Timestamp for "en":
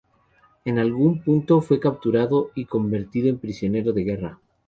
0.65-0.79, 3.29-3.37